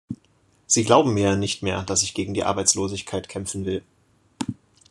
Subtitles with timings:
[0.65, 3.83] Sie glauben mir ja nicht mehr, dass ich gegen die Arbeitslosigkeit kämpfen will.